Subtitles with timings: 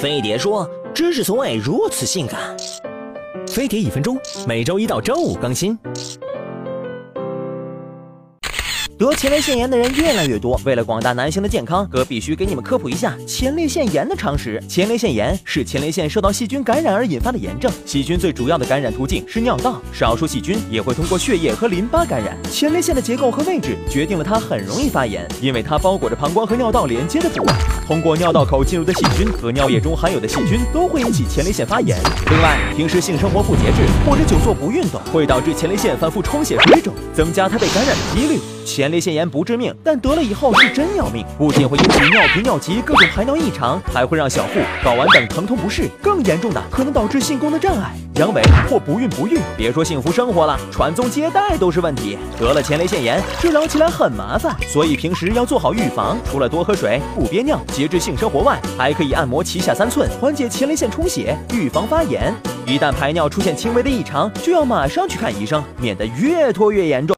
[0.00, 0.64] 飞碟说
[0.94, 2.56] ：“知识从未如此性感。”
[3.50, 5.76] 飞碟一分钟，每周一到周五更新。
[8.98, 14.60] 得前列腺炎的人越来越多，为了广大男性的健康，哥必须给你们科普一下前列腺炎的常识。
[14.68, 22.36] 前列腺炎是前列腺受到细菌感染而引发的炎症，细菌最主要的感染途径是尿道，少数细菌也会通过血液和淋巴感染。
[22.50, 27.52] 前列腺的结构和位置决定了它很容易发炎，因为它包裹着膀胱和尿道连接的部位，
[27.86, 31.96] 通过尿道口进入的细菌和尿液中含有的细菌都会引起前列腺发炎。
[32.28, 38.40] 另外，平时性生活不节制或者久坐不运动，会导致前列腺反复充血水肿，增加它被感染的几率。
[38.68, 49.38] 前列腺炎不致命，但得了以后是真要命，不仅会引起尿频、尿急、各种排尿异常，还会让小腹、睾丸等疼痛不适，更严重的可能导致性功能障碍、阳痿或不孕不育。
[49.56, 52.18] 别说幸福生活了，传宗接代都是问题。
[52.38, 56.18] 得了前列腺炎，治疗起来很麻烦，所以平时要做好预防。
[56.30, 62.34] 除了多喝水、不憋尿、节制性生活外，还可以按摩脐下三寸，缓解前列腺充血，预防发炎。
[62.66, 67.06] 一旦排尿出现轻微的异常，就要马上去看医生，免得越拖越严重。